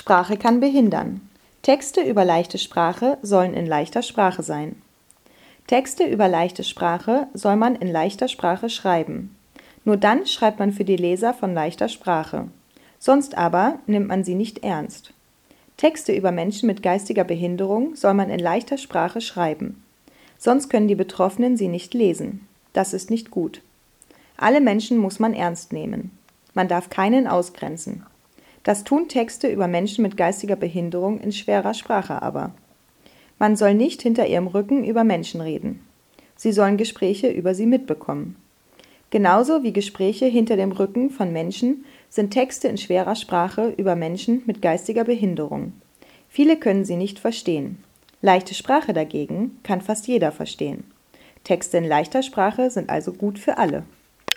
Sprache 0.00 0.38
kann 0.38 0.60
behindern. 0.60 1.20
Texte 1.60 2.00
über 2.00 2.24
leichte 2.24 2.56
Sprache 2.56 3.18
sollen 3.20 3.52
in 3.52 3.66
leichter 3.66 4.00
Sprache 4.00 4.42
sein. 4.42 4.80
Texte 5.66 6.04
über 6.04 6.26
leichte 6.26 6.64
Sprache 6.64 7.26
soll 7.34 7.56
man 7.56 7.76
in 7.76 7.86
leichter 7.86 8.26
Sprache 8.26 8.70
schreiben. 8.70 9.36
Nur 9.84 9.98
dann 9.98 10.24
schreibt 10.24 10.58
man 10.58 10.72
für 10.72 10.86
die 10.86 10.96
Leser 10.96 11.34
von 11.34 11.52
leichter 11.52 11.90
Sprache. 11.90 12.48
Sonst 12.98 13.36
aber 13.36 13.78
nimmt 13.86 14.08
man 14.08 14.24
sie 14.24 14.34
nicht 14.34 14.64
ernst. 14.64 15.12
Texte 15.76 16.12
über 16.12 16.32
Menschen 16.32 16.66
mit 16.66 16.82
geistiger 16.82 17.24
Behinderung 17.24 17.94
soll 17.94 18.14
man 18.14 18.30
in 18.30 18.40
leichter 18.40 18.78
Sprache 18.78 19.20
schreiben. 19.20 19.84
Sonst 20.38 20.70
können 20.70 20.88
die 20.88 20.94
Betroffenen 20.94 21.58
sie 21.58 21.68
nicht 21.68 21.92
lesen. 21.92 22.48
Das 22.72 22.94
ist 22.94 23.10
nicht 23.10 23.30
gut. 23.30 23.60
Alle 24.38 24.62
Menschen 24.62 24.96
muss 24.96 25.18
man 25.18 25.34
ernst 25.34 25.74
nehmen. 25.74 26.10
Man 26.54 26.68
darf 26.68 26.88
keinen 26.88 27.26
ausgrenzen. 27.26 28.06
Das 28.62 28.84
tun 28.84 29.08
Texte 29.08 29.48
über 29.48 29.68
Menschen 29.68 30.02
mit 30.02 30.16
geistiger 30.16 30.56
Behinderung 30.56 31.20
in 31.20 31.32
schwerer 31.32 31.74
Sprache 31.74 32.20
aber. 32.22 32.52
Man 33.38 33.56
soll 33.56 33.74
nicht 33.74 34.02
hinter 34.02 34.26
ihrem 34.26 34.46
Rücken 34.46 34.84
über 34.84 35.02
Menschen 35.02 35.40
reden. 35.40 35.80
Sie 36.36 36.52
sollen 36.52 36.76
Gespräche 36.76 37.30
über 37.30 37.54
sie 37.54 37.66
mitbekommen. 37.66 38.36
Genauso 39.10 39.62
wie 39.62 39.72
Gespräche 39.72 40.26
hinter 40.26 40.56
dem 40.56 40.72
Rücken 40.72 41.10
von 41.10 41.32
Menschen 41.32 41.84
sind 42.08 42.30
Texte 42.30 42.68
in 42.68 42.78
schwerer 42.78 43.16
Sprache 43.16 43.74
über 43.76 43.96
Menschen 43.96 44.42
mit 44.46 44.62
geistiger 44.62 45.04
Behinderung. 45.04 45.72
Viele 46.28 46.56
können 46.56 46.84
sie 46.84 46.96
nicht 46.96 47.18
verstehen. 47.18 47.82
Leichte 48.22 48.54
Sprache 48.54 48.92
dagegen 48.92 49.58
kann 49.62 49.80
fast 49.80 50.06
jeder 50.06 50.30
verstehen. 50.30 50.84
Texte 51.42 51.78
in 51.78 51.84
leichter 51.84 52.22
Sprache 52.22 52.70
sind 52.70 52.90
also 52.90 53.12
gut 53.12 53.38
für 53.38 53.58
alle. 53.58 53.84